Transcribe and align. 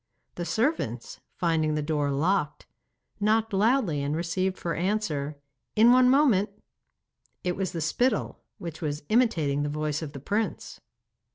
The 0.33 0.45
servants, 0.45 1.19
finding 1.35 1.75
the 1.75 1.83
door 1.83 2.09
locked, 2.09 2.65
knocked 3.19 3.53
loudly 3.53 4.01
and 4.01 4.15
received 4.15 4.57
for 4.57 4.73
answer, 4.73 5.37
'In 5.75 5.91
one 5.91 6.09
moment.' 6.09 6.49
It 7.43 7.55
was 7.55 7.71
the 7.71 7.81
spittle, 7.81 8.41
which 8.57 8.81
was 8.81 9.03
imitating 9.09 9.61
the 9.61 9.69
voice 9.69 10.01
of 10.01 10.13
the 10.13 10.19
prince. 10.19 10.81